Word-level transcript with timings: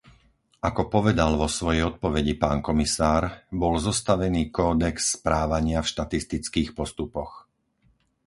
Ako 0.69 0.81
povedal 0.95 1.31
vo 1.41 1.45
svojej 1.57 1.83
odpovedi 1.91 2.33
pán 2.43 2.59
komisár, 2.69 3.23
bol 3.61 3.73
zostavený 3.87 4.41
Kódex 4.57 4.95
správania 5.21 5.79
v 5.85 5.91
štatistických 5.93 6.69
postupoch. 6.79 7.31